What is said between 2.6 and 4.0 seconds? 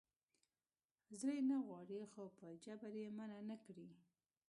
جبر یې منع نه کړي.